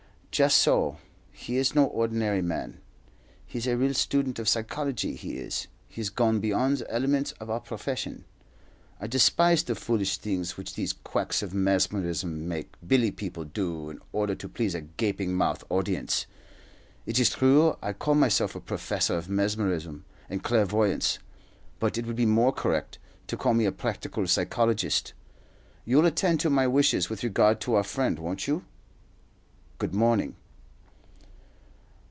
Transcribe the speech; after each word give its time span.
"Just 0.33 0.59
so; 0.59 0.97
he 1.33 1.57
is 1.57 1.75
no 1.75 1.83
ordinary 1.87 2.41
man. 2.41 2.79
He's 3.45 3.67
a 3.67 3.75
real 3.75 3.93
student 3.93 4.39
of 4.39 4.47
psychology, 4.47 5.13
he 5.13 5.33
is. 5.35 5.67
He 5.89 5.99
has 5.99 6.09
gone 6.09 6.39
beyond 6.39 6.77
the 6.77 6.89
elements 6.89 7.33
of 7.33 7.49
our 7.49 7.59
profession. 7.59 8.23
I 9.01 9.07
despise 9.07 9.61
the 9.61 9.75
foolish 9.75 10.17
things 10.17 10.55
which 10.55 10.75
these 10.75 10.93
quacks 10.93 11.43
of 11.43 11.53
mesmerism 11.53 12.47
make 12.47 12.71
Billy 12.87 13.11
people 13.11 13.43
do 13.43 13.89
in 13.89 13.99
order 14.13 14.33
to 14.35 14.47
please 14.47 14.73
a 14.73 14.79
gaping 14.79 15.33
mouthed 15.35 15.65
audience. 15.69 16.25
It 17.05 17.19
is 17.19 17.31
true 17.31 17.75
I 17.81 17.91
call 17.91 18.15
myself 18.15 18.55
a 18.55 18.61
professor 18.61 19.17
of 19.17 19.27
mesmerism 19.27 20.05
and 20.29 20.41
clairvoyance, 20.41 21.19
but 21.77 21.97
it 21.97 22.05
would 22.05 22.15
be 22.15 22.25
more 22.25 22.53
correct 22.53 22.99
to 23.27 23.35
call 23.37 23.53
me 23.53 23.65
a 23.65 23.71
practical 23.73 24.25
psychologist. 24.27 25.11
You'll 25.83 26.05
attend 26.05 26.39
to 26.39 26.49
my 26.49 26.67
wishes 26.67 27.09
with 27.09 27.21
regard 27.21 27.59
to 27.61 27.75
our 27.75 27.83
friend, 27.83 28.17
won't 28.17 28.47
you? 28.47 28.63
Good 29.77 29.95
morning." 29.95 30.35